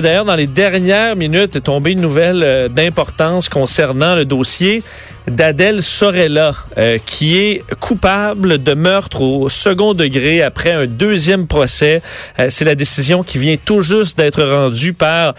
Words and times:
d'ailleurs, 0.00 0.24
dans 0.24 0.36
les 0.36 0.46
dernières 0.46 1.16
minutes, 1.16 1.56
est 1.56 1.62
tombée 1.62 1.92
une 1.92 2.00
nouvelle 2.00 2.42
euh, 2.42 2.68
d'importance 2.68 3.48
concernant 3.48 4.14
le 4.14 4.24
dossier 4.24 4.82
d'Adèle 5.26 5.82
Sorella, 5.82 6.52
euh, 6.76 6.98
qui 7.06 7.38
est 7.38 7.62
coupable 7.80 8.62
de 8.62 8.74
meurtre 8.74 9.22
au 9.22 9.48
second 9.48 9.94
degré 9.94 10.42
après 10.42 10.72
un 10.72 10.86
deuxième 10.86 11.46
procès. 11.46 12.02
Euh, 12.38 12.48
c'est 12.50 12.64
la 12.64 12.74
décision 12.74 13.22
qui 13.22 13.38
vient 13.38 13.56
tout 13.62 13.80
juste 13.80 14.18
d'être 14.18 14.42
rendue 14.42 14.92
par 14.92 15.34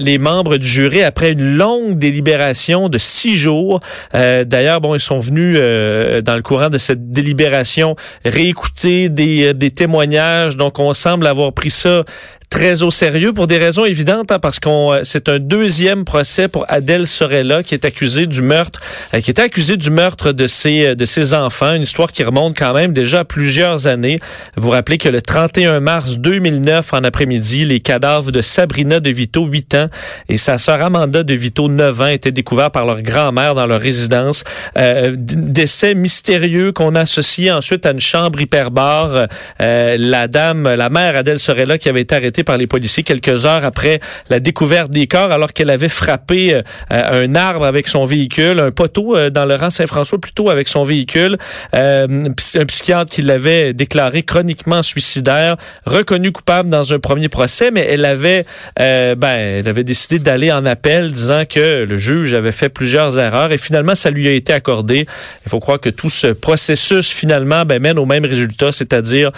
les 0.00 0.18
membres 0.18 0.56
du 0.56 0.66
jury 0.66 1.02
après 1.02 1.32
une 1.32 1.56
longue 1.56 1.98
délibération 1.98 2.88
de 2.88 2.98
six 2.98 3.38
jours. 3.38 3.80
D'ailleurs, 4.12 4.80
bon, 4.80 4.94
ils 4.94 5.00
sont 5.00 5.20
venus 5.20 5.54
dans 5.54 6.34
le 6.34 6.42
courant 6.42 6.68
de 6.68 6.78
cette 6.78 7.10
délibération 7.10 7.94
réécouter 8.24 9.08
des 9.08 9.70
témoignages. 9.70 10.56
Donc, 10.56 10.78
on 10.78 10.92
semble 10.94 11.26
avoir 11.26 11.52
pris 11.52 11.70
ça 11.70 12.04
très 12.50 12.82
au 12.82 12.90
sérieux 12.90 13.32
pour 13.32 13.46
des 13.46 13.58
raisons 13.58 13.84
évidentes, 13.84 14.32
hein, 14.32 14.38
parce 14.38 14.60
qu'on 14.60 14.92
euh, 14.92 15.00
c'est 15.04 15.28
un 15.28 15.38
deuxième 15.38 16.04
procès 16.04 16.48
pour 16.48 16.64
Adèle 16.68 17.06
Sorella 17.06 17.62
qui 17.62 17.74
est 17.74 17.84
accusée 17.84 18.26
du 18.26 18.42
meurtre, 18.42 18.80
euh, 19.14 19.20
qui 19.20 19.30
était 19.30 19.42
accusée 19.42 19.76
du 19.76 19.90
meurtre 19.90 20.32
de 20.32 20.46
ses 20.46 20.88
euh, 20.88 20.94
de 20.94 21.04
ses 21.04 21.34
enfants, 21.34 21.74
une 21.74 21.82
histoire 21.82 22.12
qui 22.12 22.24
remonte 22.24 22.56
quand 22.56 22.72
même 22.72 22.92
déjà 22.92 23.20
à 23.20 23.24
plusieurs 23.24 23.86
années. 23.86 24.18
Vous 24.56 24.70
rappelez 24.70 24.98
que 24.98 25.08
le 25.08 25.20
31 25.20 25.80
mars 25.80 26.18
2009 26.18 26.94
en 26.94 27.04
après-midi, 27.04 27.64
les 27.64 27.80
cadavres 27.80 28.32
de 28.32 28.40
Sabrina 28.40 29.00
De 29.00 29.10
Vito, 29.10 29.44
8 29.44 29.74
ans, 29.74 29.88
et 30.28 30.36
sa 30.36 30.58
sœur 30.58 30.82
Amanda 30.82 31.22
De 31.22 31.34
Vito, 31.34 31.68
9 31.68 32.00
ans, 32.00 32.06
étaient 32.06 32.32
découverts 32.32 32.70
par 32.70 32.86
leur 32.86 33.02
grand-mère 33.02 33.54
dans 33.54 33.66
leur 33.66 33.80
résidence. 33.80 34.44
Euh, 34.76 35.14
décès 35.16 35.94
mystérieux 35.94 36.72
qu'on 36.72 36.94
associe 36.94 37.54
ensuite 37.54 37.86
à 37.86 37.92
une 37.92 38.00
chambre 38.00 38.40
hyperbare. 38.40 39.26
Euh, 39.60 39.96
la 39.98 40.28
dame, 40.28 40.68
la 40.74 40.88
mère 40.88 41.16
Adèle 41.16 41.38
Sorella 41.38 41.78
qui 41.78 41.88
avait 41.88 42.02
été 42.02 42.14
arrêtée 42.14 42.37
par 42.44 42.56
les 42.56 42.66
policiers 42.66 43.02
quelques 43.02 43.46
heures 43.46 43.64
après 43.64 44.00
la 44.30 44.40
découverte 44.40 44.90
des 44.90 45.06
corps 45.06 45.32
alors 45.32 45.52
qu'elle 45.52 45.70
avait 45.70 45.88
frappé 45.88 46.54
euh, 46.54 46.62
un 46.90 47.34
arbre 47.34 47.64
avec 47.64 47.88
son 47.88 48.04
véhicule, 48.04 48.60
un 48.60 48.70
poteau 48.70 49.16
euh, 49.16 49.30
dans 49.30 49.44
le 49.44 49.54
rang 49.54 49.70
Saint-François 49.70 50.18
plutôt 50.18 50.50
avec 50.50 50.68
son 50.68 50.84
véhicule. 50.84 51.38
Euh, 51.74 52.06
un 52.54 52.64
psychiatre 52.66 53.10
qui 53.10 53.22
l'avait 53.22 53.72
déclaré 53.72 54.22
chroniquement 54.22 54.82
suicidaire, 54.82 55.56
reconnu 55.86 56.32
coupable 56.32 56.70
dans 56.70 56.92
un 56.92 56.98
premier 56.98 57.28
procès, 57.28 57.70
mais 57.70 57.86
elle 57.88 58.04
avait, 58.04 58.44
ben, 58.76 59.16
elle 59.22 59.68
avait 59.68 59.84
décidé 59.84 60.18
d'aller 60.18 60.52
en 60.52 60.64
appel 60.64 61.12
disant 61.12 61.44
que 61.48 61.84
le 61.84 61.98
juge 61.98 62.34
avait 62.34 62.52
fait 62.52 62.68
plusieurs 62.68 63.18
erreurs 63.18 63.52
et 63.52 63.58
finalement 63.58 63.94
ça 63.94 64.10
lui 64.10 64.28
a 64.28 64.32
été 64.32 64.52
accordé. 64.52 65.06
Il 65.46 65.50
faut 65.50 65.60
croire 65.60 65.80
que 65.80 65.90
tout 65.90 66.10
ce 66.10 66.28
processus 66.28 67.10
finalement 67.10 67.64
ben, 67.64 67.80
mène 67.80 67.98
au 67.98 68.06
même 68.06 68.24
résultat, 68.24 68.72
c'est-à-dire 68.72 69.32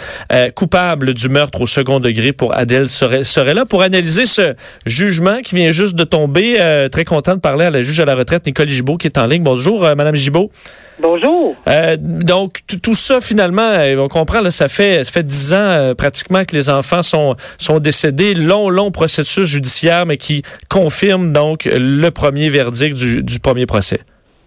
coupable 0.55 1.13
du 1.13 1.29
meurtre 1.29 1.61
au 1.61 1.67
second 1.67 1.99
degré 1.99 2.31
pour 2.33 2.55
Adèle 2.55 2.89
serait, 2.91 3.53
là 3.53 3.65
pour 3.65 3.81
analyser 3.81 4.25
ce 4.25 4.55
jugement 4.85 5.41
qui 5.41 5.55
vient 5.55 5.71
juste 5.71 5.95
de 5.95 6.03
tomber. 6.03 6.57
Euh, 6.59 6.89
très 6.89 7.05
content 7.05 7.35
de 7.35 7.39
parler 7.39 7.65
à 7.65 7.71
la 7.71 7.81
juge 7.81 7.99
à 7.99 8.05
la 8.05 8.15
retraite, 8.15 8.45
Nicole 8.45 8.67
Gibault, 8.67 8.97
qui 8.97 9.07
est 9.07 9.17
en 9.17 9.25
ligne. 9.25 9.43
Bonjour, 9.43 9.85
euh, 9.85 9.95
Madame 9.95 10.15
Gibault. 10.15 10.51
Bonjour. 10.99 11.55
Euh, 11.67 11.97
donc, 11.99 12.59
tout 12.83 12.93
ça, 12.93 13.19
finalement, 13.21 13.77
on 13.97 14.07
comprend, 14.07 14.41
là, 14.41 14.51
ça 14.51 14.67
fait 14.67 15.03
ça 15.03 15.11
fait 15.11 15.23
dix 15.23 15.53
ans 15.53 15.93
pratiquement 15.97 16.45
que 16.45 16.55
les 16.55 16.69
enfants 16.69 17.01
sont, 17.01 17.35
sont 17.57 17.79
décédés. 17.79 18.33
Long, 18.33 18.69
long 18.69 18.91
processus 18.91 19.45
judiciaire, 19.45 20.05
mais 20.05 20.17
qui 20.17 20.43
confirme 20.69 21.33
donc 21.33 21.67
le 21.71 22.09
premier 22.09 22.49
verdict 22.49 22.95
du, 22.95 23.23
du 23.23 23.39
premier 23.39 23.65
procès. 23.65 24.01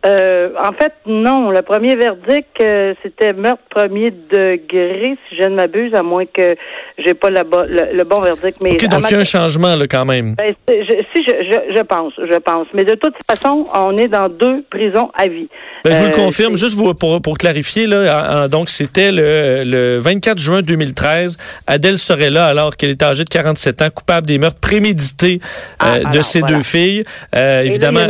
Euh, 0.05 0.51
en 0.63 0.73
fait, 0.73 0.93
non. 1.07 1.51
Le 1.51 1.63
premier 1.63 1.97
verdict, 1.97 2.61
euh, 2.61 2.95
c'était 3.03 3.33
meurtre 3.33 3.63
premier 3.71 4.11
degré, 4.11 5.17
si 5.29 5.37
je 5.37 5.45
ne 5.45 5.55
m'abuse, 5.55 5.95
à 5.95 6.03
moins 6.03 6.27
que 6.27 6.57
j'ai 6.99 7.15
pas 7.15 7.31
le, 7.31 8.05
bon 8.05 8.21
verdict. 8.21 8.59
Mais 8.61 8.73
OK, 8.73 8.89
donc 8.89 9.05
il 9.11 9.15
y 9.15 9.17
a 9.17 9.21
un 9.21 9.25
changement 9.25 9.77
là, 9.77 9.87
quand 9.87 10.05
même. 10.05 10.35
Ben, 10.35 10.55
si, 10.69 11.25
je, 11.27 11.75
je, 11.75 11.83
pense, 11.83 12.13
je 12.19 12.39
pense. 12.39 12.67
Mais 12.75 12.85
de 12.85 12.95
toute 12.95 13.15
façon, 13.27 13.67
on 13.75 13.97
est 13.97 14.09
dans 14.09 14.29
deux 14.29 14.63
prisons 14.71 15.11
à 15.15 15.27
vie. 15.27 15.49
Ben, 15.85 15.95
je 15.95 15.99
vous 15.99 16.05
le 16.05 16.11
euh, 16.11 16.25
confirme, 16.25 16.57
juste 16.57 16.79
pour, 16.99 17.23
pour 17.23 17.39
clarifier, 17.39 17.87
là, 17.87 18.49
donc 18.49 18.69
c'était 18.69 19.11
le, 19.11 19.63
le 19.65 19.99
24 19.99 20.39
juin 20.39 20.61
2013. 20.61 21.39
Adèle 21.67 21.99
serait 21.99 22.31
là 22.31 22.47
alors 22.47 22.77
qu'elle 22.77 22.91
était 22.91 23.05
âgée 23.07 23.25
de 23.25 23.31
47 23.31 23.83
ans, 23.83 23.89
coupable 23.91 24.27
des 24.27 24.39
meurtres 24.39 24.61
prémédités 24.61 25.41
ah, 25.79 26.01
de 26.01 26.21
ses 26.21 26.43
deux 26.43 26.63
filles. 26.63 27.05
évidemment. 27.33 28.09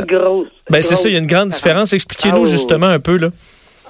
Ben, 0.71 0.83
c'est 0.83 0.97
ça, 0.97 1.09
il 1.09 1.13
y 1.13 1.17
a 1.17 1.21
une 1.21 1.27
grande 1.27 1.49
différence. 1.49 1.93
Expliquez-nous 1.93 2.47
ah 2.47 2.51
justement 2.51 2.87
un 2.87 3.01
peu, 3.01 3.19
là. 3.19 3.29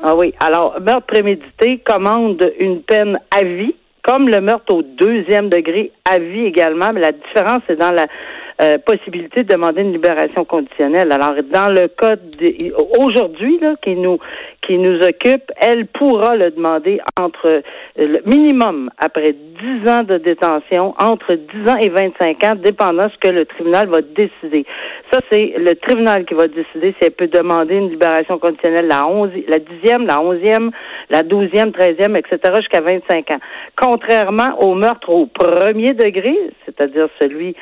Ah 0.02 0.14
oui. 0.14 0.34
Alors, 0.40 0.76
meurtre 0.80 1.06
prémédité 1.06 1.78
commande 1.84 2.52
une 2.58 2.82
peine 2.82 3.18
à 3.30 3.42
vie, 3.44 3.74
comme 4.02 4.28
le 4.28 4.40
meurtre 4.40 4.74
au 4.74 4.82
deuxième 4.82 5.48
degré 5.48 5.92
à 6.04 6.18
vie 6.18 6.44
également, 6.44 6.92
mais 6.92 7.00
la 7.00 7.12
différence, 7.12 7.62
c'est 7.66 7.78
dans 7.78 7.92
la 7.92 8.06
euh, 8.60 8.78
possibilité 8.78 9.42
de 9.42 9.48
demander 9.48 9.82
une 9.82 9.92
libération 9.92 10.44
conditionnelle. 10.44 11.10
Alors, 11.12 11.34
dans 11.53 11.72
le 11.72 11.88
cas 11.88 12.16
aujourd'hui, 12.98 13.60
qui 13.82 13.94
nous 13.97 14.19
qui 14.66 14.78
nous 14.78 14.98
occupe, 15.03 15.53
elle 15.60 15.87
pourra 15.87 16.37
le 16.37 16.50
demander 16.50 17.00
entre 17.20 17.47
euh, 17.48 17.60
le 17.97 18.20
minimum 18.25 18.91
après 18.98 19.32
10 19.32 19.88
ans 19.91 20.03
de 20.04 20.16
détention, 20.16 20.94
entre 20.98 21.34
10 21.34 21.70
ans 21.70 21.76
et 21.76 21.88
25 21.88 22.44
ans, 22.44 22.54
dépendant 22.56 23.09
ce 23.10 23.19
que 23.19 23.32
le 23.32 23.44
tribunal 23.44 23.88
va 23.88 24.00
décider. 24.00 24.65
Ça, 25.12 25.21
c'est 25.31 25.54
le 25.59 25.75
tribunal 25.75 26.25
qui 26.25 26.34
va 26.34 26.48
décider 26.48 26.94
si 26.98 27.06
elle 27.06 27.12
peut 27.12 27.28
demander 27.28 27.76
une 27.76 27.91
libération 27.91 28.38
conditionnelle 28.38 28.86
la 28.86 29.06
11, 29.06 29.31
la 29.48 29.59
10e, 29.59 30.06
la 30.06 30.16
11e, 30.16 30.71
la 31.10 31.22
12e, 31.22 31.72
13e, 31.72 32.16
etc., 32.16 32.54
jusqu'à 32.56 32.81
25 32.81 33.31
ans. 33.31 33.41
Contrairement 33.76 34.59
au 34.60 34.75
meurtre 34.75 35.10
au 35.10 35.26
premier 35.26 35.92
degré, 35.92 36.36
c'est-à-dire 36.65 37.09
celui 37.21 37.54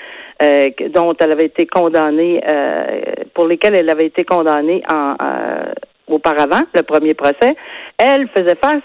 euh, 0.43 0.71
dont 0.91 1.15
elle 1.21 1.33
avait 1.33 1.47
été 1.47 1.67
condamnée, 1.67 2.43
euh, 2.49 3.01
pour 3.35 3.47
lesquels 3.47 3.75
elle 3.75 3.91
avait 3.91 4.07
été 4.07 4.25
condamnée 4.25 4.83
en, 4.93 5.15
euh, 5.23 5.73
auparavant, 6.09 6.63
le 6.75 6.83
premier 6.83 7.15
procès, 7.15 7.57
elle 7.99 8.29
faisait 8.29 8.57
face 8.57 8.83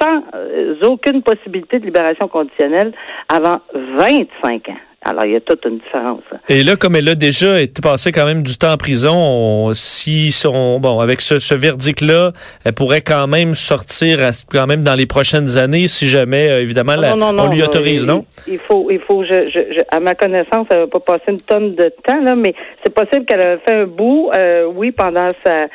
sans 0.00 0.22
aucune 0.88 1.22
possibilité 1.22 1.78
de 1.78 1.86
libération 1.86 2.28
conditionnelle 2.28 2.92
avant 3.28 3.60
25 3.74 4.68
ans. 4.68 4.85
Alors, 5.08 5.24
il 5.24 5.32
y 5.34 5.36
a 5.36 5.40
toute 5.40 5.64
une 5.64 5.78
différence. 5.78 6.22
Et 6.48 6.64
là, 6.64 6.74
comme 6.74 6.96
elle 6.96 7.08
a 7.08 7.14
déjà 7.14 7.60
été 7.60 7.80
passée 7.80 8.10
quand 8.10 8.26
même 8.26 8.42
du 8.42 8.58
temps 8.58 8.72
en 8.72 8.76
prison, 8.76 9.72
si 9.72 10.32
son, 10.32 10.80
bon, 10.80 10.98
avec 10.98 11.20
ce, 11.20 11.54
verdict-là, 11.54 12.32
elle 12.64 12.72
pourrait 12.72 13.02
quand 13.02 13.28
même 13.28 13.54
sortir 13.54 14.18
quand 14.50 14.66
même 14.66 14.82
dans 14.82 14.96
les 14.96 15.06
prochaines 15.06 15.58
années, 15.58 15.86
si 15.86 16.08
jamais, 16.08 16.48
euh, 16.48 16.60
évidemment, 16.60 16.94
on 16.98 17.48
lui 17.48 17.62
autorise, 17.62 18.04
non? 18.04 18.24
Il, 18.48 18.58
faut, 18.58 18.88
il 18.90 18.98
faut, 18.98 19.22
je, 19.22 19.80
à 19.92 20.00
ma 20.00 20.16
connaissance, 20.16 20.66
elle 20.70 20.80
va 20.80 20.86
pas 20.88 20.98
passer 20.98 21.30
une 21.30 21.40
tonne 21.40 21.76
de 21.76 21.92
temps, 22.04 22.18
là, 22.20 22.34
mais 22.34 22.56
c'est 22.82 22.92
possible 22.92 23.26
qu'elle 23.26 23.40
ait 23.40 23.58
fait 23.58 23.74
un 23.74 23.86
bout, 23.86 24.30
euh, 24.34 24.66
oui, 24.74 24.90
pendant 24.90 25.28
sa 25.44 25.66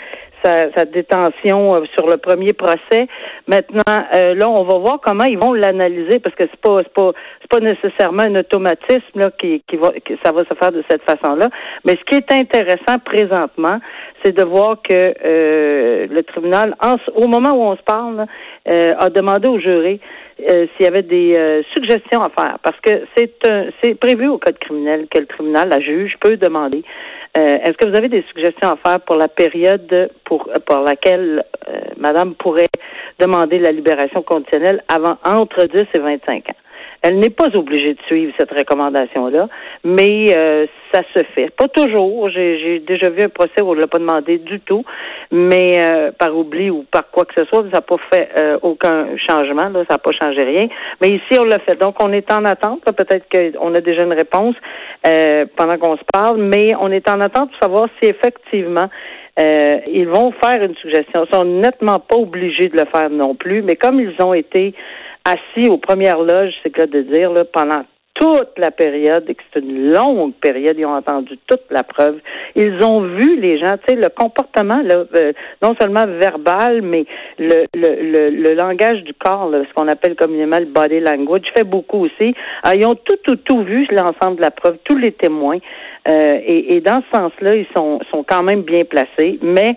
sa, 0.43 0.85
détention 0.85 1.75
euh, 1.75 1.85
sur 1.97 2.07
le 2.07 2.17
premier 2.17 2.53
procès. 2.53 3.07
Maintenant, 3.47 4.05
euh, 4.15 4.35
là, 4.35 4.49
on 4.49 4.63
va 4.63 4.77
voir 4.77 4.99
comment 5.03 5.23
ils 5.25 5.37
vont 5.37 5.53
l'analyser 5.53 6.19
parce 6.19 6.35
que 6.35 6.43
c'est 6.43 6.61
pas 6.61 6.81
c'est 6.83 6.93
pas 6.93 7.11
c'est 7.41 7.49
pas 7.49 7.59
nécessairement 7.59 8.23
un 8.23 8.35
automatisme 8.35 9.01
là 9.15 9.31
qui, 9.31 9.63
qui 9.67 9.77
va 9.77 9.91
que 9.91 10.13
ça 10.23 10.31
va 10.31 10.41
se 10.41 10.55
faire 10.57 10.71
de 10.71 10.83
cette 10.89 11.03
façon-là. 11.03 11.49
Mais 11.85 11.93
ce 11.93 12.03
qui 12.05 12.15
est 12.15 12.33
intéressant 12.33 12.99
présentement, 13.03 13.79
c'est 14.23 14.35
de 14.35 14.43
voir 14.43 14.77
que 14.81 15.13
euh, 15.25 16.07
le 16.09 16.23
tribunal, 16.23 16.75
au 17.15 17.27
moment 17.27 17.51
où 17.51 17.63
on 17.63 17.75
se 17.75 17.83
parle, 17.83 18.25
a 18.65 19.09
demandé 19.09 19.47
au 19.47 19.59
jury 19.59 19.99
s'il 20.37 20.85
y 20.85 20.85
avait 20.85 21.01
des 21.03 21.63
suggestions 21.73 22.23
à 22.23 22.29
faire, 22.29 22.57
parce 22.63 22.79
que 22.81 23.05
c'est 23.15 23.31
c'est 23.83 23.95
prévu 23.95 24.27
au 24.27 24.37
code 24.37 24.57
criminel 24.59 25.07
que 25.09 25.19
le 25.19 25.25
tribunal, 25.25 25.69
la 25.69 25.79
juge, 25.79 26.15
peut 26.19 26.37
demander 26.37 26.83
euh, 27.37 27.57
est-ce 27.63 27.77
que 27.77 27.87
vous 27.87 27.95
avez 27.95 28.09
des 28.09 28.23
suggestions 28.23 28.71
à 28.71 28.75
faire 28.75 28.99
pour 29.01 29.15
la 29.15 29.29
période 29.29 30.11
pour, 30.25 30.49
pour 30.65 30.79
laquelle 30.79 31.45
euh, 31.69 31.79
Madame 31.97 32.35
pourrait 32.35 32.65
demander 33.19 33.57
la 33.59 33.71
libération 33.71 34.21
conditionnelle 34.21 34.83
avant 34.89 35.17
entre 35.23 35.63
10 35.65 35.85
et 35.93 35.99
25 35.99 36.49
ans? 36.49 36.55
Elle 37.03 37.17
n'est 37.17 37.31
pas 37.31 37.47
obligée 37.55 37.95
de 37.95 38.01
suivre 38.05 38.31
cette 38.37 38.51
recommandation-là, 38.51 39.47
mais 39.83 40.35
euh, 40.35 40.67
ça 40.93 41.01
se 41.15 41.23
fait. 41.33 41.49
Pas 41.49 41.67
toujours. 41.67 42.29
J'ai 42.29 42.79
déjà 42.79 43.09
vu 43.09 43.23
un 43.23 43.29
procès 43.29 43.61
où 43.61 43.71
on 43.71 43.75
ne 43.75 43.81
l'a 43.81 43.87
pas 43.87 43.97
demandé 43.97 44.37
du 44.37 44.59
tout, 44.59 44.83
mais 45.31 45.81
euh, 45.83 46.11
par 46.11 46.37
oubli 46.37 46.69
ou 46.69 46.85
par 46.91 47.09
quoi 47.09 47.25
que 47.25 47.33
ce 47.35 47.45
soit, 47.45 47.63
ça 47.71 47.77
n'a 47.77 47.81
pas 47.81 47.95
fait 48.13 48.29
euh, 48.37 48.59
aucun 48.61 49.17
changement. 49.17 49.69
Là, 49.69 49.83
ça 49.89 49.95
n'a 49.95 49.97
pas 49.97 50.11
changé 50.11 50.43
rien. 50.43 50.67
Mais 51.01 51.09
ici, 51.09 51.39
on 51.39 51.45
l'a 51.45 51.57
fait. 51.59 51.79
Donc, 51.79 51.95
on 52.03 52.13
est 52.13 52.31
en 52.31 52.45
attente. 52.45 52.83
Peut-être 52.83 53.25
qu'on 53.31 53.73
a 53.73 53.81
déjà 53.81 54.03
une 54.03 54.13
réponse 54.13 54.55
pendant 55.55 55.77
qu'on 55.79 55.97
se 55.97 56.03
parle, 56.13 56.37
mais 56.37 56.75
on 56.79 56.91
est 56.91 57.09
en 57.09 57.19
attente 57.21 57.49
pour 57.49 57.59
savoir 57.59 57.89
si 57.99 58.09
effectivement 58.09 58.89
ils 59.37 60.07
vont 60.07 60.31
faire 60.33 60.61
une 60.61 60.75
suggestion. 60.75 61.25
Ils 61.25 61.35
sont 61.35 61.45
nettement 61.45 61.97
pas 61.99 62.17
obligés 62.17 62.69
de 62.69 62.77
le 62.77 62.85
faire 62.85 63.09
non 63.09 63.33
plus, 63.33 63.63
mais 63.63 63.75
comme 63.75 63.99
ils 63.99 64.13
ont 64.23 64.35
été 64.35 64.75
assis 65.25 65.69
aux 65.69 65.77
premières 65.77 66.19
loges, 66.21 66.53
c'est 66.63 66.71
que 66.71 66.85
de 66.85 67.01
dire, 67.01 67.31
là, 67.31 67.45
pendant 67.45 67.83
toute 68.13 68.57
la 68.57 68.71
période 68.71 69.23
et 69.27 69.35
que 69.35 69.41
c'est 69.53 69.61
une 69.61 69.91
longue 69.91 70.33
période. 70.33 70.75
Ils 70.77 70.85
ont 70.85 70.95
entendu 70.95 71.39
toute 71.47 71.63
la 71.69 71.83
preuve. 71.83 72.19
Ils 72.55 72.83
ont 72.83 73.01
vu 73.01 73.39
les 73.39 73.57
gens, 73.57 73.77
tu 73.77 73.93
sais, 73.93 73.95
le 73.95 74.09
comportement, 74.09 74.81
là, 74.83 75.05
euh, 75.15 75.33
non 75.61 75.75
seulement 75.79 76.05
verbal, 76.05 76.81
mais 76.81 77.05
le, 77.39 77.63
le, 77.75 78.29
le, 78.29 78.53
langage 78.53 79.03
du 79.03 79.13
corps, 79.13 79.49
ce 79.51 79.73
qu'on 79.73 79.87
appelle 79.87 80.15
communément 80.15 80.59
le 80.59 80.65
body 80.65 80.99
language, 80.99 81.43
fait 81.55 81.63
beaucoup 81.63 82.05
aussi. 82.05 82.35
Ah, 82.63 82.75
ils 82.75 82.85
ont 82.85 82.95
tout, 82.95 83.17
tout, 83.23 83.37
tout 83.37 83.63
vu, 83.63 83.87
l'ensemble 83.91 84.37
de 84.37 84.41
la 84.41 84.51
preuve, 84.51 84.77
tous 84.83 84.97
les 84.97 85.13
témoins. 85.13 85.57
Euh, 86.09 86.39
et, 86.45 86.75
et, 86.75 86.81
dans 86.81 87.01
ce 87.11 87.17
sens-là, 87.17 87.55
ils 87.55 87.67
sont, 87.75 87.99
sont 88.11 88.23
quand 88.23 88.43
même 88.43 88.63
bien 88.63 88.83
placés, 88.83 89.39
mais 89.41 89.75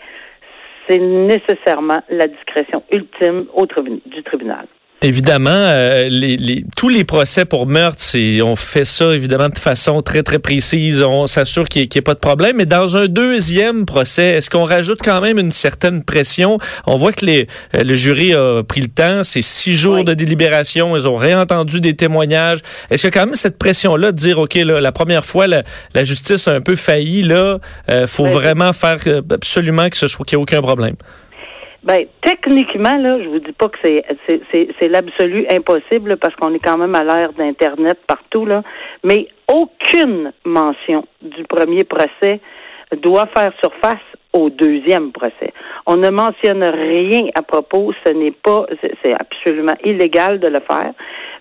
c'est 0.89 0.99
nécessairement 0.99 2.03
la 2.11 2.27
discrétion 2.27 2.83
ultime 2.93 3.47
au 3.55 3.67
du 4.07 4.23
tribunal. 4.23 4.67
Évidemment, 5.05 5.51
euh, 5.53 6.09
les, 6.09 6.65
tous 6.79 6.89
les 6.89 7.05
procès 7.05 7.45
pour 7.45 7.67
meurtre, 7.67 7.99
c'est 7.99 8.41
on 8.41 8.57
fait 8.57 8.87
ça 8.87 9.15
évidemment 9.15 9.51
de 9.51 9.59
façon 9.59 10.01
très 10.01 10.23
très 10.23 10.39
précise. 10.39 11.03
On 11.03 11.27
s'assure 11.27 11.69
qu'il 11.69 11.83
n'y 11.83 11.89
ait, 11.95 12.01
pas 12.01 12.15
de 12.15 12.21
problème. 12.21 12.57
Mais 12.57 12.65
dans 12.65 12.97
un 12.97 13.05
deuxième 13.05 13.85
procès, 13.85 14.25
est-ce 14.29 14.49
qu'on 14.49 14.65
rajoute 14.65 15.01
quand 15.05 15.21
même 15.21 15.39
une 15.39 15.53
certaine 15.53 16.03
pression? 16.03 16.59
On 16.87 16.97
voit 16.97 17.13
que 17.13 17.27
les, 17.27 17.49
euh, 17.75 17.85
le 17.85 17.93
jury 17.93 18.33
a 18.33 18.63
pris 18.63 18.81
le 18.81 18.89
temps. 18.89 19.23
C'est 19.25 19.43
six 19.43 19.75
jours 19.77 20.05
de 20.05 20.15
délibération. 20.15 20.97
Ils 20.97 21.07
ont 21.07 21.17
réentendu 21.17 21.83
des 21.83 21.95
témoignages. 21.95 22.61
Est-ce 22.89 23.03
qu'il 23.03 23.15
y 23.15 23.19
a 23.19 23.21
quand 23.21 23.27
même 23.27 23.35
cette 23.35 23.59
pression-là 23.59 24.11
de 24.11 24.17
dire 24.17 24.39
ok, 24.39 24.55
là, 24.55 24.81
la 24.81 24.93
première 24.93 25.27
fois 25.27 25.47
la, 25.47 25.65
justice 26.03 26.49
a 26.49 26.53
un 26.53 26.63
peu 26.63 26.77
failli. 26.77 27.23
Là, 27.25 27.59
euh, 27.91 28.07
faut 28.07 28.25
ben, 28.25 28.31
vraiment 28.31 28.73
faire 28.73 28.97
absolument 29.31 29.91
que 29.91 29.99
ce 29.99 30.07
soit 30.07 30.25
qu'il 30.25 30.39
n'y 30.39 30.41
ait 30.41 30.45
aucun 30.45 30.63
problème? 30.63 30.97
Ben, 31.85 32.07
techniquement, 32.23 32.97
là, 32.97 33.23
je 33.23 33.29
vous 33.29 33.41
dis 33.41 33.53
pas 33.53 33.69
que 33.69 33.77
c'est 33.83 34.03
c'est 34.79 34.89
l'absolu 34.89 35.47
impossible 35.51 36.17
parce 36.17 36.35
qu'on 36.37 36.55
est 36.55 36.59
quand 36.59 36.79
même 36.79 36.95
à 36.95 37.05
l'ère 37.05 37.35
d'Internet 37.35 37.99
partout, 38.07 38.47
là. 38.47 38.63
Mais 39.03 39.29
aucune 39.53 40.33
mention 40.47 41.07
du 41.21 41.45
premier 41.45 41.85
procès 41.85 42.41
doit 43.03 43.27
faire 43.35 43.53
surface 43.63 44.01
au 44.33 44.51
deuxième 44.51 45.13
procès. 45.13 45.53
On 45.87 45.97
ne 45.97 46.09
mentionne 46.09 46.65
rien 46.65 47.29
à 47.35 47.43
propos, 47.43 47.93
ce 48.05 48.13
n'est 48.13 48.33
pas, 48.33 48.67
c'est 49.03 49.15
absolument 49.19 49.77
illégal 49.85 50.41
de 50.41 50.49
le 50.49 50.61
faire. 50.61 50.93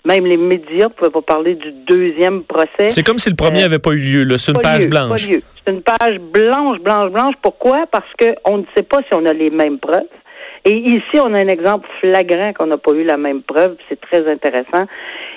Même 0.04 0.26
les 0.26 0.36
médias 0.36 0.84
ne 0.84 0.92
pouvaient 0.92 1.10
pas 1.10 1.22
parler 1.22 1.54
du 1.54 1.72
deuxième 1.72 2.44
procès. 2.44 2.88
C'est 2.88 3.02
comme 3.02 3.18
si 3.18 3.30
le 3.30 3.36
premier 3.36 3.62
n'avait 3.62 3.76
euh, 3.76 3.78
pas 3.78 3.92
eu 3.92 4.24
lieu, 4.24 4.36
c'est 4.36 4.52
une 4.52 4.60
page 4.60 4.88
blanche. 4.88 5.26
C'est 5.26 5.72
une 5.72 5.82
page 5.82 6.18
blanche, 6.20 6.78
blanche, 6.80 7.10
blanche. 7.10 7.34
Pourquoi? 7.42 7.86
Parce 7.90 8.10
qu'on 8.18 8.58
ne 8.58 8.64
sait 8.76 8.82
pas 8.82 8.98
si 8.98 9.14
on 9.14 9.24
a 9.24 9.32
les 9.32 9.50
mêmes 9.50 9.78
preuves. 9.78 10.02
Et 10.66 10.76
ici, 10.76 11.20
on 11.22 11.34
a 11.34 11.38
un 11.38 11.48
exemple 11.48 11.86
flagrant 12.00 12.54
qu'on 12.54 12.66
n'a 12.66 12.78
pas 12.78 12.92
eu 12.92 13.04
la 13.04 13.18
même 13.18 13.42
preuve, 13.42 13.76
c'est 13.88 14.00
très 14.00 14.26
intéressant. 14.30 14.86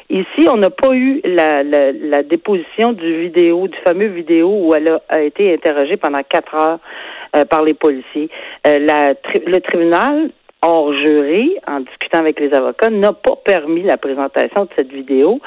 Ici, 0.10 0.48
on 0.50 0.56
n'a 0.56 0.70
pas 0.70 0.94
eu 0.94 1.20
la, 1.26 1.64
la, 1.64 2.24
déposition 2.24 2.94
du 2.94 3.24
vidéo, 3.24 3.68
du 3.68 3.78
fameux 3.86 4.08
vidéo 4.08 4.50
où 4.50 4.74
elle 4.74 5.00
a, 5.10 5.22
été 5.22 5.54
interrogée 5.54 5.98
pendant 5.98 6.22
quatre 6.30 6.56
heures 6.56 6.80
euh, 7.36 7.44
par 7.44 7.64
les 7.64 7.74
policiers. 7.74 8.30
Euh, 8.66 8.80
la, 8.80 9.16
le 9.46 9.60
tribunal 9.60 10.30
hors 10.62 10.94
jury, 10.94 11.58
en 11.68 11.82
discutant 11.82 12.20
avec 12.20 12.40
les 12.40 12.54
avocats, 12.54 12.90
n'a 12.90 13.12
pas 13.12 13.36
permis 13.44 13.84
la 13.84 13.98
présentation 13.98 14.64
de 14.64 14.70
cette 14.78 14.92
vidéo. 14.92 15.42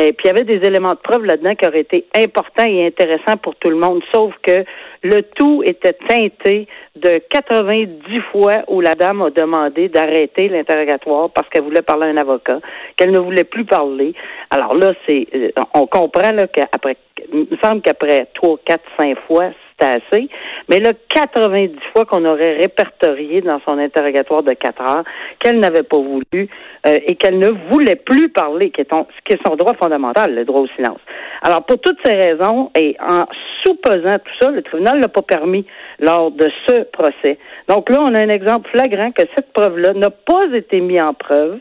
Et 0.00 0.12
puis 0.12 0.26
il 0.26 0.28
y 0.28 0.30
avait 0.30 0.44
des 0.44 0.66
éléments 0.66 0.92
de 0.92 0.98
preuve 0.98 1.24
là-dedans 1.24 1.54
qui 1.56 1.66
auraient 1.66 1.80
été 1.80 2.06
importants 2.14 2.66
et 2.66 2.86
intéressants 2.86 3.36
pour 3.42 3.56
tout 3.56 3.68
le 3.68 3.76
monde, 3.76 4.00
sauf 4.14 4.32
que 4.42 4.64
le 5.02 5.22
tout 5.22 5.62
était 5.64 5.96
teinté 6.08 6.68
de 6.94 7.20
90 7.30 8.20
fois 8.30 8.58
où 8.68 8.80
la 8.80 8.94
dame 8.94 9.22
a 9.22 9.30
demandé 9.30 9.88
d'arrêter 9.88 10.48
l'interrogatoire 10.48 11.30
parce 11.30 11.48
qu'elle 11.48 11.62
voulait 11.64 11.82
parler 11.82 12.06
à 12.06 12.10
un 12.10 12.16
avocat, 12.16 12.60
qu'elle 12.96 13.10
ne 13.10 13.18
voulait 13.18 13.44
plus 13.44 13.64
parler. 13.64 14.14
Alors 14.50 14.76
là, 14.76 14.92
c'est 15.08 15.26
euh, 15.34 15.50
on 15.74 15.86
comprend 15.86 16.32
là 16.32 16.46
qu'après 16.46 16.96
il 17.32 17.48
me 17.50 17.56
semble 17.62 17.82
qu'après 17.82 18.28
trois, 18.34 18.56
quatre, 18.64 18.84
cinq 18.98 19.18
fois, 19.26 19.50
assez. 19.84 20.28
Mais 20.68 20.80
là, 20.80 20.92
90 21.14 21.74
fois 21.92 22.04
qu'on 22.04 22.24
aurait 22.24 22.56
répertorié 22.56 23.40
dans 23.40 23.60
son 23.64 23.78
interrogatoire 23.78 24.42
de 24.42 24.52
4 24.52 24.82
heures 24.82 25.04
qu'elle 25.40 25.60
n'avait 25.60 25.82
pas 25.82 25.98
voulu 25.98 26.48
euh, 26.86 26.98
et 27.06 27.14
qu'elle 27.16 27.38
ne 27.38 27.50
voulait 27.70 27.96
plus 27.96 28.28
parler, 28.28 28.70
qui 28.70 28.80
est, 28.80 28.90
qui 29.24 29.34
est 29.34 29.46
son 29.46 29.56
droit 29.56 29.74
fondamental, 29.74 30.34
le 30.34 30.44
droit 30.44 30.60
au 30.62 30.68
silence. 30.76 31.00
Alors, 31.42 31.64
pour 31.64 31.80
toutes 31.80 31.98
ces 32.04 32.14
raisons, 32.14 32.70
et 32.74 32.96
en 33.00 33.24
sous-pesant 33.64 34.18
tout 34.18 34.32
ça, 34.40 34.50
le 34.50 34.62
tribunal 34.62 35.00
l'a 35.00 35.08
pas 35.08 35.22
permis 35.22 35.66
lors 36.00 36.30
de 36.30 36.50
ce 36.66 36.84
procès. 36.84 37.38
Donc 37.68 37.90
là, 37.90 37.98
on 38.00 38.14
a 38.14 38.18
un 38.18 38.28
exemple 38.28 38.68
flagrant 38.70 39.10
que 39.12 39.22
cette 39.36 39.52
preuve-là 39.52 39.92
n'a 39.94 40.10
pas 40.10 40.46
été 40.54 40.80
mise 40.80 41.02
en 41.02 41.14
preuve 41.14 41.58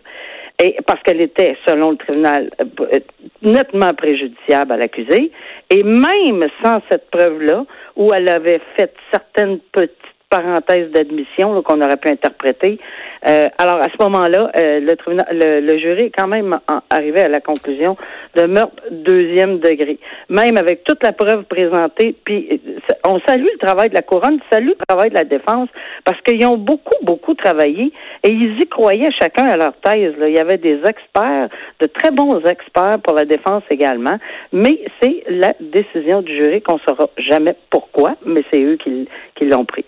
et 0.63 0.75
parce 0.88 1.01
qu'elle 1.04 1.21
était, 1.21 1.56
selon 1.68 1.92
le 1.92 1.98
tribunal, 1.98 2.50
euh, 2.59 3.00
nettement 3.44 3.94
préjudiciable 3.94 4.71
à 4.71 4.77
l'accusé. 4.77 5.31
Et 5.69 5.83
même 5.83 6.48
sans 6.63 6.81
cette 6.89 7.09
preuve-là, 7.12 7.65
où 7.95 8.12
elle 8.13 8.27
avait 8.30 8.62
fait 8.75 8.94
certaines 9.12 9.59
petites 9.71 9.92
parenthèses 10.29 10.91
d'admission 10.91 11.62
qu'on 11.62 11.81
aurait 11.81 11.97
pu 11.97 12.09
interpréter, 12.09 12.79
euh, 13.27 13.50
alors, 13.57 13.79
à 13.79 13.85
ce 13.85 14.03
moment-là, 14.03 14.51
euh, 14.56 14.79
le, 14.79 14.95
tribunal, 14.95 15.27
le, 15.31 15.77
jury 15.79 16.03
est 16.03 16.15
quand 16.15 16.27
même 16.27 16.59
arrivé 16.89 17.21
à 17.21 17.27
la 17.27 17.41
conclusion 17.41 17.97
de 18.35 18.45
meurtre 18.45 18.83
deuxième 18.91 19.59
degré. 19.59 20.00
Même 20.29 20.57
avec 20.57 20.83
toute 20.83 21.03
la 21.03 21.12
preuve 21.12 21.44
présentée, 21.44 22.15
puis 22.24 22.62
euh, 22.68 22.79
on 23.06 23.19
salue 23.21 23.47
le 23.51 23.57
travail 23.65 23.89
de 23.89 23.95
la 23.95 24.01
couronne, 24.01 24.39
salue 24.51 24.69
le 24.69 24.85
travail 24.88 25.09
de 25.09 25.15
la 25.15 25.24
défense, 25.24 25.69
parce 26.06 26.19
qu'ils 26.21 26.45
ont 26.45 26.57
beaucoup, 26.57 26.95
beaucoup 27.03 27.33
travaillé 27.33 27.91
et 28.23 28.30
ils 28.30 28.59
y 28.62 28.68
croyaient 28.68 29.12
chacun 29.12 29.47
à 29.47 29.57
leur 29.57 29.73
thèse. 29.83 30.15
Là. 30.18 30.30
Il 30.30 30.35
y 30.35 30.39
avait 30.39 30.57
des 30.57 30.80
experts, 30.88 31.50
de 31.80 31.88
très 31.88 32.12
bons 32.12 32.39
experts 32.45 33.00
pour 33.03 33.15
la 33.15 33.25
défense 33.25 33.63
également, 33.69 34.18
mais 34.53 34.80
c'est 35.01 35.23
la 35.27 35.53
décision 35.59 36.21
du 36.21 36.35
jury 36.35 36.62
qu'on 36.62 36.80
saura 36.80 37.09
jamais 37.18 37.56
pourquoi, 37.69 38.15
mais 38.25 38.44
c'est 38.51 38.63
eux 38.63 38.77
qui, 38.77 39.07
qui 39.35 39.45
l'ont 39.45 39.65
pris. 39.65 39.85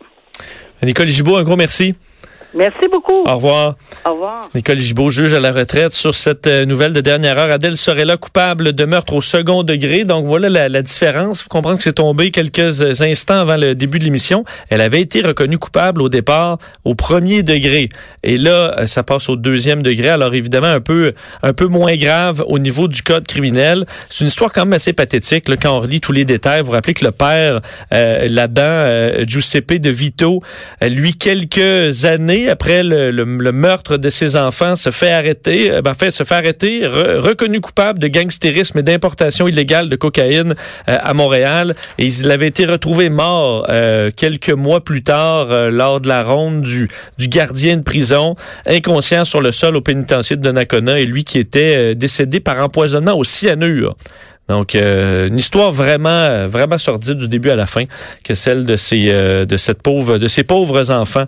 Nicole 0.84 1.10
Gibault, 1.10 1.38
un 1.38 1.44
gros 1.44 1.58
merci. 1.58 1.96
Merci 2.56 2.88
beaucoup. 2.92 3.26
Au 3.28 3.36
revoir. 3.36 3.76
Au 4.06 4.14
revoir. 4.14 4.50
Nicole 4.56 4.78
Gibault, 4.80 5.12
juge 5.12 5.34
à 5.34 5.40
la 5.40 5.52
retraite 5.52 5.94
sur 5.94 6.16
cette 6.16 6.48
euh, 6.48 6.66
nouvelle 6.66 6.94
de 6.94 7.02
dernière 7.02 7.38
heure. 7.38 7.52
Adèle 7.52 7.78
serait 7.78 8.06
là 8.06 8.18
coupable 8.18 8.74
de 8.74 8.86
meurtre 8.86 9.14
au 9.14 9.22
second 9.22 9.62
degré. 9.62 10.04
Donc 10.04 10.26
voilà 10.26 10.50
la, 10.50 10.68
la 10.68 10.82
différence. 10.82 11.44
Vous 11.44 11.50
comprenez 11.50 11.78
que 11.78 11.84
c'est 11.84 11.94
tombé 11.94 12.32
quelques 12.32 13.02
instants 13.02 13.40
avant 13.40 13.56
le 13.56 13.76
début 13.76 14.00
de 14.00 14.06
l'émission. 14.06 14.46
Elle 14.70 14.82
avait 14.82 15.02
été 15.02 15.22
reconnue 15.22 15.60
coupable 15.60 16.02
au 16.02 16.10
départ 16.10 16.58
au 16.86 16.96
premier 16.96 17.44
degré. 17.44 17.90
Et 18.24 18.38
là, 18.38 18.80
euh, 18.80 18.88
ça 18.88 19.04
passe 19.04 19.30
au 19.30 19.36
deuxième 19.36 19.84
degré. 19.84 20.10
Alors 20.10 20.34
évidemment, 20.34 20.68
un 20.68 20.82
peu, 20.82 21.12
un 21.44 21.54
peu 21.54 21.68
moins 21.68 21.96
grave 21.98 22.44
au 22.48 22.58
niveau 22.58 22.88
du 22.88 23.04
code 23.04 23.28
criminel. 23.28 23.86
C'est 24.10 24.22
une 24.22 24.28
histoire 24.28 24.52
quand 24.52 24.62
même 24.62 24.74
assez 24.74 24.94
pathétique. 24.94 25.50
Là, 25.50 25.56
quand 25.56 25.76
on 25.76 25.82
relit 25.82 26.02
tous 26.02 26.14
les 26.14 26.26
détails, 26.26 26.62
vous 26.62 26.68
vous 26.68 26.72
rappelez 26.72 26.96
que 26.96 27.06
le 27.06 27.12
père 27.12 27.62
euh, 27.94 28.28
là-dedans, 28.28 28.64
euh, 28.66 29.24
Giuseppe 29.28 29.74
de 29.74 29.92
Vito, 29.92 30.42
lui, 30.82 31.14
quelques 31.14 32.06
années 32.06 32.39
après 32.48 32.84
le, 32.84 33.26
meurtre 33.52 33.98
de 33.98 34.10
ses 34.10 34.38
enfants, 34.38 34.76
se 34.76 34.92
fait 34.92 35.12
arrêter, 35.12 35.72
euh, 35.72 35.82
ben, 35.82 35.94
se 35.94 36.24
fait 36.24 36.36
arrêter, 36.36 36.88
reconnu 36.88 37.60
coupable 37.60 38.00
de 38.00 38.08
gangstérisme 38.08 38.80
et 38.80 38.84
d'importation 38.84 39.48
illégale 39.48 39.90
de 39.90 39.96
cocaïne 39.96 40.56
euh, 40.88 40.98
à 41.02 41.14
Montréal. 41.14 41.76
Et 41.98 42.06
il 42.06 42.32
avait 42.32 42.48
été 42.48 42.66
retrouvé 42.66 43.10
mort 43.10 43.66
euh, 43.70 44.12
quelques 44.16 44.52
mois 44.52 44.84
plus 44.84 45.04
tard 45.04 45.48
lors 45.72 46.00
de 46.00 46.08
la 46.08 46.24
ronde 46.24 46.62
du, 46.62 46.90
du 47.18 47.28
gardien 47.28 47.78
de 47.78 47.84
prison, 47.84 48.36
inconscient 48.66 49.26
sur 49.26 49.42
le 49.42 49.52
sol 49.52 49.76
au 49.76 49.82
pénitencier 49.82 50.36
de 50.36 50.42
Donnacona, 50.42 51.00
et 51.00 51.06
lui 51.06 51.24
qui 51.24 51.40
était 51.40 51.96
décédé 51.96 52.40
par 52.40 52.64
empoisonnement 52.64 53.18
au 53.18 53.24
cyanure. 53.24 53.96
Donc, 54.50 54.74
euh, 54.74 55.28
une 55.28 55.38
histoire 55.38 55.72
vraiment, 55.72 56.48
vraiment 56.48 56.80
sordide 56.80 57.20
du 57.20 57.28
début 57.28 57.52
à 57.52 57.56
la 57.56 57.68
fin, 57.68 57.84
que 58.24 58.34
celle 58.34 58.66
de 58.66 58.76
ces, 58.76 59.10
euh, 59.10 59.46
de 59.46 59.58
cette 59.58 59.84
pauvre, 59.84 60.18
de 60.18 60.28
ces 60.28 60.44
pauvres 60.44 60.90
enfants 60.90 61.28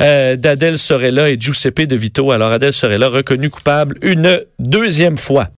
euh, 0.00 0.34
d'Adèle 0.34 0.76
Sorella 0.76 1.30
et 1.30 1.38
Giuseppe 1.38 1.82
de 1.82 1.94
Vito. 1.94 2.32
Alors, 2.32 2.50
Adèle 2.50 2.72
Sorella 2.72 3.08
reconnue 3.08 3.48
coupable 3.48 3.96
une 4.02 4.40
deuxième 4.58 5.16
fois. 5.16 5.46